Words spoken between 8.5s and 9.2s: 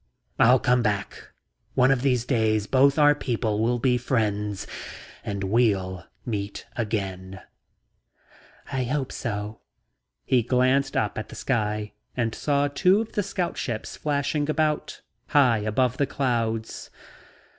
"I hope